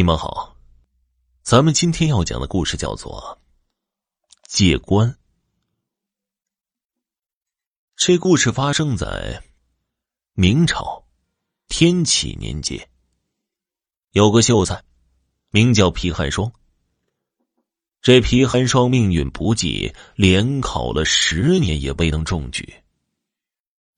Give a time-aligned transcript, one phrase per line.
[0.00, 0.56] 你们好，
[1.42, 3.38] 咱们今天要讲的故事叫做
[4.48, 5.10] 《借官》。
[7.96, 9.44] 这故事发生在
[10.32, 11.04] 明朝
[11.68, 12.88] 天启年间，
[14.12, 14.82] 有个秀才
[15.50, 16.50] 名叫皮寒霜。
[18.00, 22.82] 这皮寒霜命运不济，连考了十年也未能中举。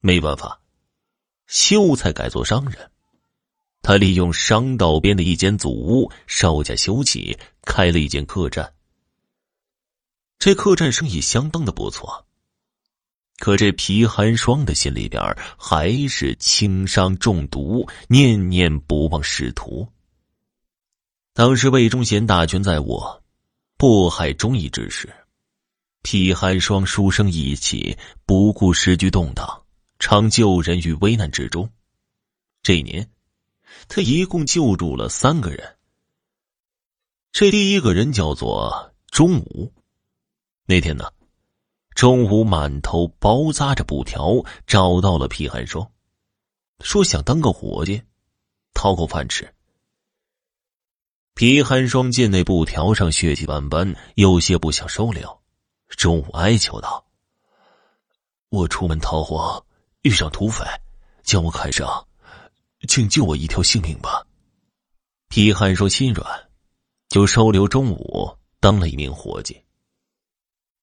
[0.00, 0.60] 没办法，
[1.46, 2.90] 秀才改做商人。
[3.84, 8.72] 他利用商道边的一间祖屋，稍加修葺，开了一间客栈。
[10.38, 12.26] 这客栈生意相当的不错。
[13.38, 15.22] 可这皮寒霜的心里边
[15.58, 19.86] 还是轻伤中毒，念念不忘仕途。
[21.34, 23.22] 当时魏忠贤大权在握，
[23.76, 25.12] 迫害忠义之时，
[26.00, 29.62] 皮寒霜书生意气，不顾时局动荡，
[29.98, 31.70] 常救人于危难之中。
[32.62, 33.06] 这一年。
[33.88, 35.76] 他一共救助了三个人。
[37.32, 39.72] 这第一个人叫做钟武。
[40.66, 41.12] 那天呢，
[41.94, 45.90] 钟武满头包扎着布条，找到了皮寒霜，
[46.80, 48.02] 说想当个伙计，
[48.72, 49.52] 讨口饭吃。
[51.34, 55.40] 皮寒霜见那布条上血迹斑斑，有些不想收留。
[55.88, 57.04] 钟武哀求道
[58.48, 59.64] ：“我出门逃荒，
[60.02, 60.64] 遇上土匪，
[61.24, 62.06] 将我砍伤。”
[62.86, 64.26] 请救我一条性命吧！
[65.28, 66.26] 皮汉说心软，
[67.08, 69.60] 就收留钟武当了一名伙计。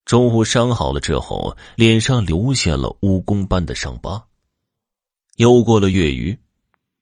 [0.04, 4.26] 钟武伤好了之后，脸上留下了蜈蚣般的伤疤。
[5.36, 6.38] 又过了月余，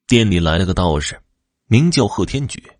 [0.07, 1.19] 店里来了个道士，
[1.65, 2.71] 名叫贺天举。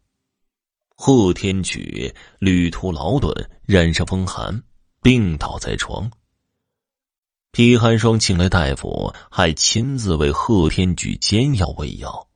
[0.95, 3.33] 贺天举旅途劳顿，
[3.63, 4.63] 染上风寒，
[5.01, 6.09] 病倒在床。
[7.53, 12.29] 皮寒霜请来大夫，还亲自为贺天举煎药喂药，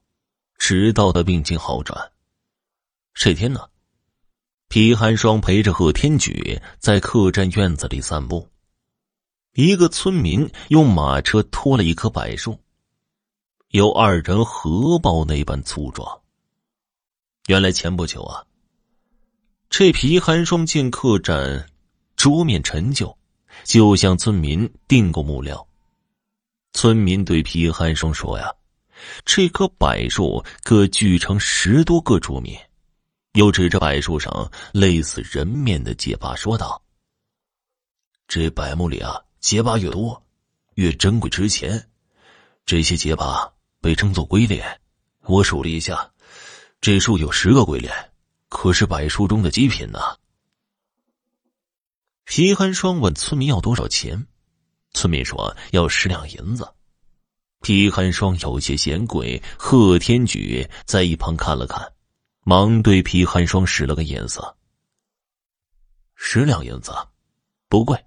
[0.57, 2.11] 直到他病情好转。
[3.13, 3.69] 这天呢，
[4.67, 8.49] 皮寒霜陪着贺天举在客栈院子里散步，
[9.53, 12.59] 一个村民用马车拖了一棵柏树，
[13.69, 16.23] 有二人合抱那般粗壮。
[17.47, 18.43] 原来前不久啊，
[19.69, 21.69] 这皮寒霜见客栈
[22.17, 23.17] 桌面陈旧。
[23.63, 25.67] 就向村民订购木料。
[26.73, 28.51] 村民对皮寒霜说：“呀，
[29.23, 32.69] 这棵柏树可锯成十多个桌面。”
[33.33, 36.81] 又指着柏树上类似人面的结疤说道
[38.27, 40.23] ：“这柏木里啊，结疤越多，
[40.75, 41.89] 越珍贵值钱。
[42.65, 44.81] 这些结疤被称作龟脸。
[45.23, 46.11] 我数了一下，
[46.81, 47.93] 这树有十个龟脸，
[48.49, 49.99] 可是柏树中的极品呢。”
[52.25, 54.27] 皮寒霜问村民要多少钱，
[54.93, 56.67] 村民说要十两银子。
[57.61, 61.93] 皮寒霜有些嫌贵，贺天举在一旁看了看，
[62.43, 64.57] 忙对皮寒霜使了个眼色。
[66.15, 66.91] 十两银子，
[67.69, 68.03] 不贵，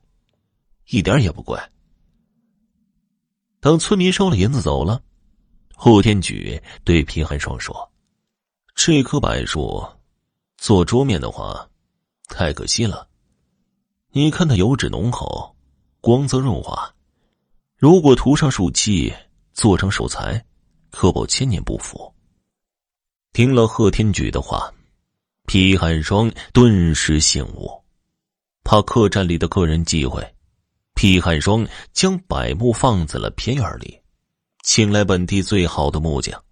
[0.89, 1.59] 一点也不贵。
[3.61, 5.01] 等村民收了银子走了，
[5.77, 7.93] 贺天举对皮寒霜说
[8.75, 9.85] ：“这棵柏树
[10.57, 11.69] 做桌面的话，
[12.29, 13.08] 太可惜了。”
[14.11, 15.55] 你看它油脂浓厚，
[16.01, 16.95] 光泽润滑。
[17.77, 19.13] 如果涂上树漆，
[19.53, 20.43] 做成手材，
[20.91, 22.11] 可保千年不腐。
[23.35, 24.73] 听了贺天举的话，
[25.47, 27.71] 皮寒霜顿时醒悟，
[28.65, 30.27] 怕客栈里的客人忌讳，
[30.95, 34.01] 皮寒霜将柏木放在了偏院里，
[34.65, 36.43] 请来本地最好的木匠，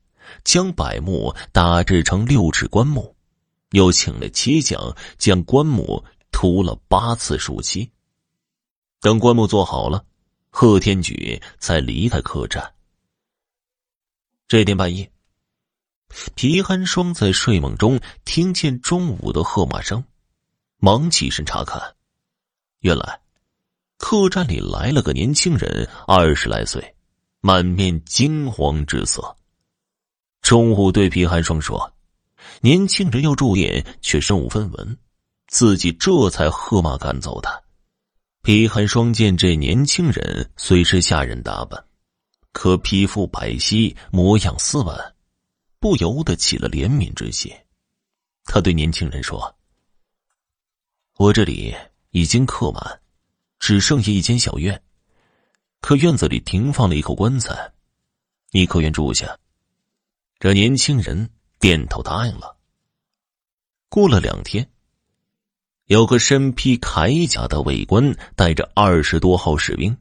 [0.45, 3.16] 将柏木打制成六尺棺木，
[3.71, 6.05] 又请了漆匠将棺木。
[6.38, 7.91] 涂了八次树漆，
[9.00, 10.04] 等棺木做好了，
[10.50, 12.74] 贺天举才离开客栈。
[14.47, 15.10] 这天半夜，
[16.34, 20.04] 皮寒霜在睡梦中听见中午的喝骂声，
[20.76, 21.80] 忙起身查看，
[22.80, 23.18] 原来
[23.97, 26.94] 客栈里来了个年轻人，二十来岁，
[27.41, 29.34] 满面惊慌之色。
[30.42, 31.94] 中午对皮寒霜说
[32.60, 34.98] ：“年轻人要住店，却身无分文。”
[35.56, 37.62] 自己这才喝骂赶走他。
[38.42, 41.82] 皮寒霜见这年轻人虽是下人打扮，
[42.53, 45.14] 可皮肤白皙，模样斯文，
[45.78, 47.50] 不由得起了怜悯之心。
[48.44, 49.56] 他对年轻人说
[51.16, 51.74] ：“我这里
[52.10, 53.00] 已经客满，
[53.58, 54.82] 只剩下一间小院，
[55.80, 57.72] 可院子里停放了一口棺材，
[58.50, 59.38] 你可愿住下？”
[60.38, 62.58] 这年轻人点头答应了。
[63.88, 64.70] 过了两天。
[65.86, 69.97] 有个身披铠甲的卫官，带着二十多号士兵，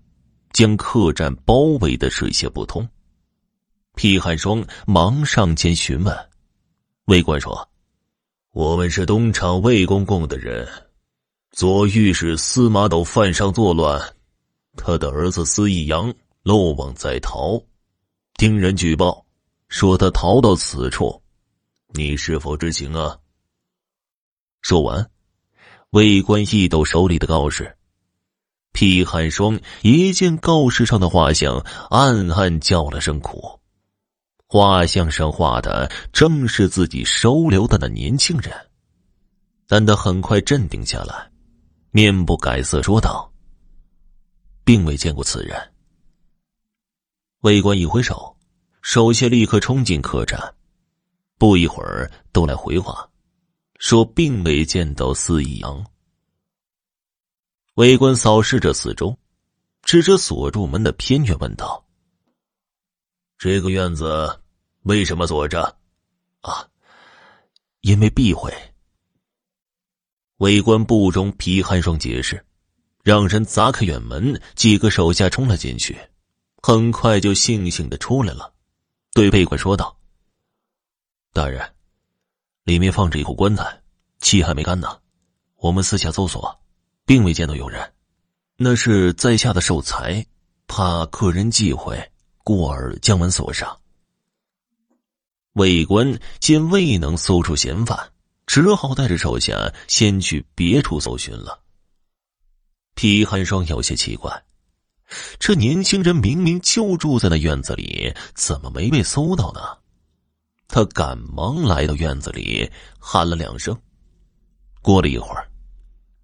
[0.51, 2.87] 将客栈包围的水泄不通。
[3.93, 6.29] 皮寒霜忙上前询问，
[7.05, 7.69] 卫官说
[8.51, 10.67] ：“我们是东厂魏公公的人，
[11.51, 14.01] 左御史司马斗犯上作乱，
[14.75, 16.11] 他的儿子司义阳
[16.41, 17.61] 漏网在逃，
[18.38, 19.23] 听人举报
[19.67, 21.21] 说他逃到此处，
[21.93, 23.19] 你是否知情啊？
[24.61, 25.07] 说完，
[25.91, 27.77] 魏官一抖手里的告示，
[28.73, 31.57] 皮寒霜一见告示上的画像，
[31.89, 33.59] 暗暗叫了声苦。
[34.47, 38.53] 画像上画的正是自己收留的那年轻人，
[39.67, 41.31] 但他很快镇定下来，
[41.91, 43.31] 面不改色说道
[44.63, 45.71] ：“并未见过此人。”
[47.41, 48.35] 魏官一挥手，
[48.81, 50.39] 手下立刻冲进客栈，
[51.38, 53.09] 不一会儿都来回话，
[53.77, 55.86] 说并未见到司义阳。
[57.75, 59.18] 卫官扫视着四周，
[59.81, 61.86] 指着锁住门的偏院问道
[63.38, 64.42] ：“这个院子？”
[64.83, 65.80] 为什么锁着？
[66.42, 66.69] 啊，
[67.81, 68.54] 因为避讳。
[70.38, 72.45] 卫官不容皮寒霜解释，
[73.04, 75.98] 让人砸开院门，几个手下冲了进去，
[76.62, 78.54] 很快就悻悻的出来了，
[79.13, 80.00] 对被官说道
[81.33, 81.75] ：“大人，
[82.65, 83.81] 里面放着一口棺材，
[84.19, 84.97] 漆还没干呢。
[85.57, 86.59] 我们私下搜索，
[87.06, 87.94] 并未见到有人，
[88.57, 90.25] 那是在下的守财，
[90.65, 91.95] 怕客人忌讳，
[92.44, 93.79] 故而将门锁上。”
[95.53, 98.12] 卫官见未能搜出嫌犯，
[98.47, 101.62] 只好带着手下先去别处搜寻了。
[102.95, 104.44] 皮寒霜有些奇怪，
[105.38, 109.62] 这年轻人明明就住在那院子里，怎么没被搜到呢？
[110.67, 112.69] 他赶忙来到院子里，
[113.00, 113.77] 喊了两声。
[114.81, 115.47] 过了一会儿，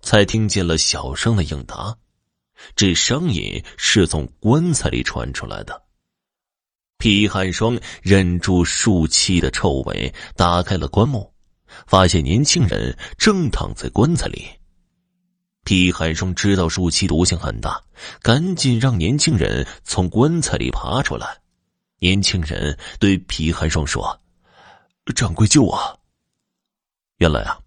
[0.02, 1.96] 才听见了小声的应答，
[2.76, 5.82] 这声音是从棺材里传出来的。
[6.98, 11.34] 皮寒霜忍住树气的臭味，打开了棺木，
[11.88, 14.48] 发现年轻人正躺在棺材里。
[15.64, 17.82] 皮寒霜知道树气毒性很大，
[18.22, 21.40] 赶紧让年轻人从棺材里爬出来。
[22.00, 24.20] 年轻人对皮寒霜说
[25.16, 26.00] ：“掌柜救我！”
[27.18, 27.60] 原来啊，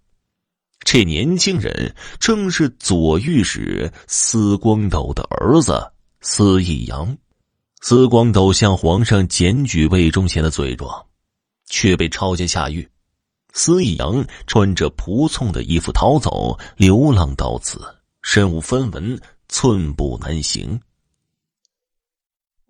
[0.80, 7.16] 这年轻人正是左御史司光斗的儿子司义阳。
[7.80, 11.06] 司光斗向皇上检举魏忠贤的罪状，
[11.66, 12.88] 却被抄家下狱。
[13.52, 17.78] 司义阳穿着仆从的衣服逃走，流浪到此，
[18.22, 20.80] 身无分文，寸步难行。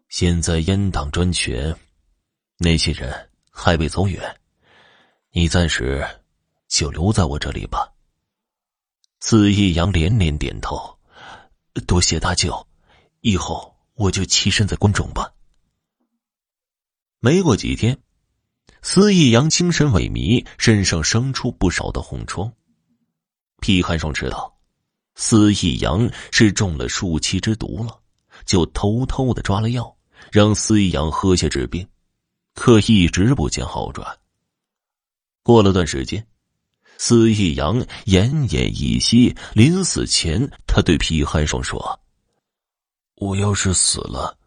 [0.08, 1.74] 现在阉党专权，
[2.58, 4.20] 那些人还未走远，
[5.36, 6.06] 你暂时
[6.68, 7.92] 就留在我这里吧。
[9.18, 10.96] 司义阳连连点头，
[11.88, 12.66] 多谢大舅，
[13.20, 13.74] 以后。
[13.96, 15.32] 我就栖身在关中吧。
[17.20, 17.96] 没过几天，
[18.82, 22.52] 司义阳精神萎靡，身上生出不少的红疮。
[23.60, 24.58] 皮寒霜知道，
[25.14, 28.00] 司义阳是中了树栖之毒了，
[28.46, 29.96] 就偷偷的抓了药，
[30.32, 31.88] 让司义阳喝下治病，
[32.54, 34.18] 可一直不见好转。
[35.44, 36.26] 过了段时间，
[36.96, 42.00] 司义阳奄奄一息，临死前，他对皮寒霜说。
[43.16, 44.38] 我要是死了，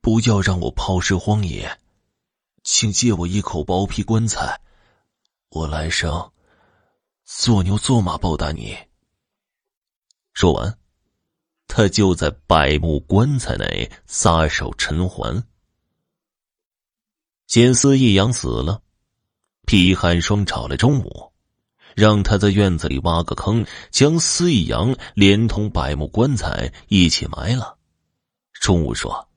[0.00, 1.78] 不要让我抛尸荒野，
[2.64, 4.58] 请借我一口薄皮棺材，
[5.50, 6.32] 我来生
[7.26, 8.74] 做牛做马报答你。
[10.32, 10.78] 说完，
[11.68, 15.46] 他就在百木棺材内撒手尘寰。
[17.46, 18.82] 见司义阳死了，
[19.66, 21.32] 皮寒霜找来中午，
[21.96, 27.76] 让他在院子里挖个坑，将司义阳连同百木棺材一起埋了。
[28.52, 29.28] 中午说：“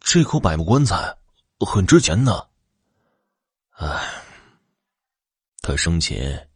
[0.00, 1.16] 这口百木棺材
[1.58, 2.46] 很值钱呢。”
[3.76, 4.22] 唉，
[5.62, 6.48] 他生前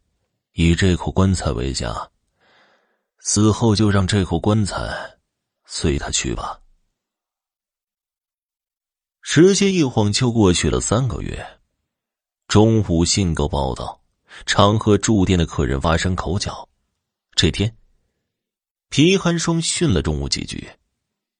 [0.53, 2.09] 以这口棺材为家，
[3.19, 5.17] 死后就让这口棺材
[5.65, 6.61] 随他去吧。
[9.21, 11.45] 时间一晃就过去了三个月。
[12.47, 13.99] 中午信购报道，
[14.45, 16.67] 常和住店的客人发生口角。
[17.33, 17.75] 这天，
[18.89, 20.69] 皮寒霜训了中午几句。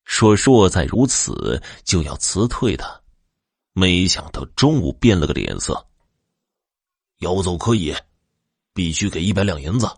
[0.04, 3.02] 说若再如此，就要辞退他。
[3.74, 5.88] 没想到中午变了个脸色，
[7.20, 7.96] 要走可以，
[8.74, 9.90] 必须给一百两银子。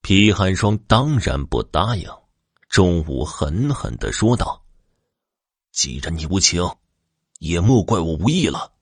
[0.00, 2.08] 皮寒霜当然不答应。
[2.68, 4.64] 中午狠狠的说道
[5.70, 6.62] ：“既然你无情，
[7.38, 8.72] 也莫怪我无义了。”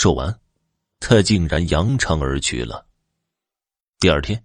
[0.00, 0.38] 说完，
[1.00, 2.86] 他竟然扬长而去了。
[3.98, 4.44] 第二天，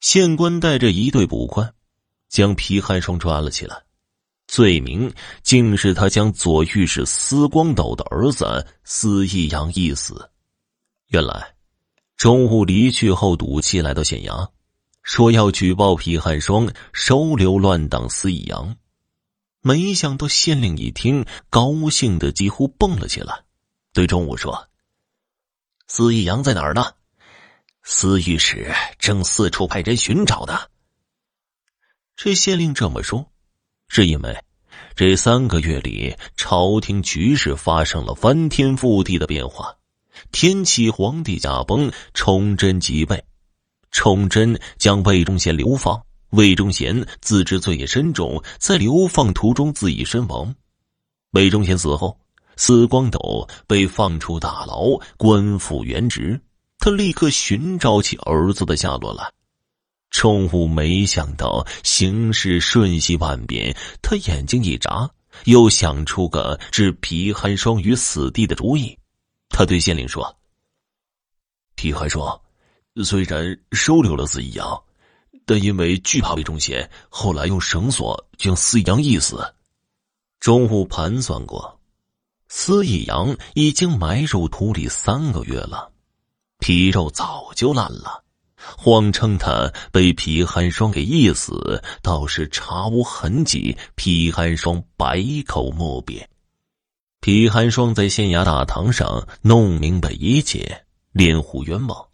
[0.00, 1.72] 县官带着一队捕快。
[2.28, 3.84] 将皮寒霜抓了起来，
[4.48, 10.28] 罪名竟是他将左御史司光斗的儿子司义阳缢死。
[11.10, 11.54] 原来，
[12.16, 14.50] 中午离去后，赌气来到县衙，
[15.04, 18.76] 说要举报皮汉双收留乱党司义阳。
[19.60, 23.44] 没想到县令一听，高兴的几乎蹦了起来，
[23.92, 24.68] 对钟武说
[25.86, 26.94] ：“司义阳在哪儿呢？
[27.82, 30.60] 司御史正四处派人寻找呢。”
[32.16, 33.30] 这县令这么说，
[33.88, 34.44] 是因为
[34.94, 39.76] 这三个月里，朝廷局势发生了翻天覆地的变化。
[40.30, 43.24] 天启皇帝驾崩，崇祯即位，
[43.90, 46.02] 崇祯将魏忠贤流放。
[46.30, 50.54] 魏忠贤自知罪业深重，在流放途中自缢身亡。
[51.32, 52.18] 魏忠贤死后，
[52.56, 56.40] 司光斗被放出大牢，官复原职。
[56.78, 59.32] 他立刻寻找起儿子的下落来。
[60.10, 65.08] 崇武没想到形势瞬息万变，他眼睛一眨，
[65.44, 68.98] 又想出个置皮寒霜于死地的主意。
[69.48, 70.36] 他对县令说
[71.76, 72.40] ：“皮寒霜
[73.04, 74.82] 虽然收留了司一阳。”
[75.44, 79.44] 但因为惧怕魏忠贤，后来用绳索将司一阳缢死。
[80.38, 81.80] 中午盘算过，
[82.54, 85.90] 司一阳已经埋入土里三个月了，
[86.58, 88.22] 皮肉早就烂了。
[88.54, 93.76] 谎称他被皮寒霜给缢死，倒是查无痕迹。
[93.96, 96.28] 皮寒霜百口莫辩。
[97.20, 102.06] 皮寒霜在县衙大堂上弄明白一切，连呼冤枉。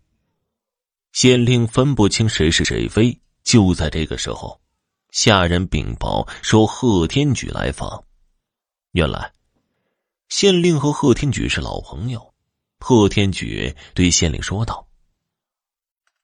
[1.13, 4.61] 县令分不清谁是谁非，就在这个时候，
[5.11, 8.05] 下人禀报说贺天举来访。
[8.93, 9.33] 原来，
[10.29, 12.35] 县令和贺天举是老朋友。
[12.81, 14.87] 贺天举对县令说道：“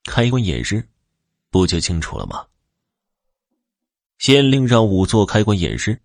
[0.04, 0.88] 开棺验尸，
[1.50, 2.46] 不就清楚了吗？”
[4.18, 6.00] 县令让仵作开棺验尸，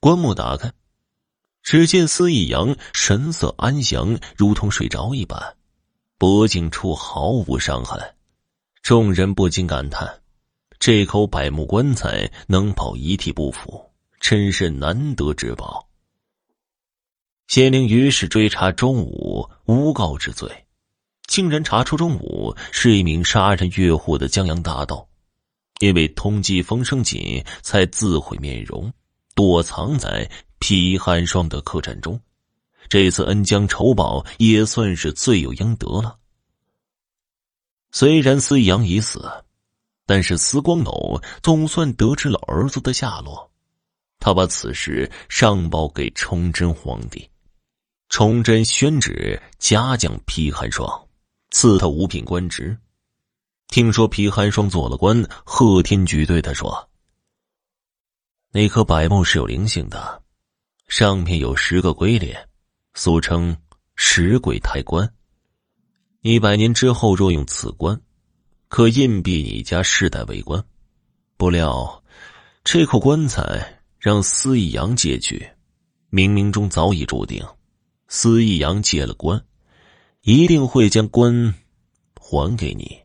[0.00, 0.72] 棺木打开，
[1.62, 5.56] 只见司义阳神色安详，如同睡着一般，
[6.18, 8.14] 脖颈处毫无伤痕。
[8.82, 10.22] 众人不禁感叹
[10.78, 15.88] ：“这口柏木棺材能保遗体不腐，真是难得之宝。”
[17.46, 20.66] 县令于是追查钟武诬告之罪，
[21.26, 25.06] 竟然查出钟武是一名杀人越货的江洋大盗，
[25.80, 28.92] 因为通缉风声紧，才自毁面容，
[29.34, 32.20] 躲藏在皮寒霜的客栈中。
[32.88, 36.18] 这次恩将仇报，也算是罪有应得了。
[37.92, 39.30] 虽然司阳已死，
[40.06, 43.50] 但是司光斗总算得知了儿子的下落。
[44.18, 47.28] 他把此事上报给崇祯皇帝，
[48.16, 51.08] 崇祯宣旨嘉奖皮寒霜，
[51.50, 52.78] 赐他五品官职。
[53.66, 56.88] 听说皮寒霜做了官，贺天举对他说
[58.54, 60.22] ：“那棵柏木是有灵性的，
[60.86, 62.48] 上面有十个龟脸，
[62.94, 63.56] 俗称
[63.96, 65.12] 十鬼抬棺。”
[66.22, 68.00] 一百年之后，若用此棺，
[68.68, 70.64] 可硬币你家世代为官。
[71.36, 72.04] 不料，
[72.62, 75.50] 这口棺材让司义阳借去，
[76.12, 77.44] 冥冥中早已注定，
[78.08, 79.44] 司义阳借了官，
[80.22, 81.54] 一定会将官
[82.14, 83.00] 还给你。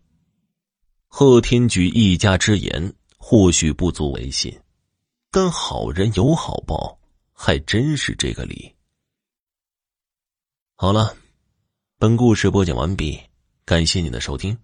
[1.08, 4.58] 贺天举一家之言，或许不足为信，
[5.32, 7.00] 但好人有好报，
[7.34, 8.74] 还真是这个理。
[10.76, 11.16] 好了。
[12.02, 13.20] 本故事播讲完毕，
[13.66, 14.58] 感谢您的收听。